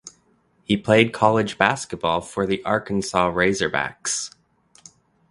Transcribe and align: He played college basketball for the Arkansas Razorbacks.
He 0.63 0.77
played 0.77 1.13
college 1.13 1.59
basketball 1.59 2.21
for 2.21 2.47
the 2.47 2.63
Arkansas 2.65 3.29
Razorbacks. 3.29 4.33